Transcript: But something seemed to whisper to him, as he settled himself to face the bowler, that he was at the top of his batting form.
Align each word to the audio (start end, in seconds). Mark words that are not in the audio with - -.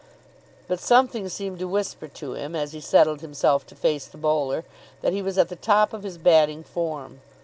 But 0.67 0.79
something 0.79 1.29
seemed 1.29 1.59
to 1.59 1.67
whisper 1.67 2.07
to 2.07 2.33
him, 2.33 2.55
as 2.55 2.71
he 2.73 2.81
settled 2.81 3.21
himself 3.21 3.67
to 3.67 3.75
face 3.75 4.07
the 4.07 4.17
bowler, 4.17 4.65
that 5.01 5.13
he 5.13 5.21
was 5.21 5.37
at 5.37 5.49
the 5.49 5.55
top 5.55 5.93
of 5.93 6.01
his 6.01 6.17
batting 6.17 6.63
form. 6.63 7.21